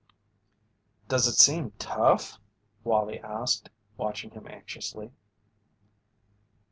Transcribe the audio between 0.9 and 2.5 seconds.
"Does it seem tough?"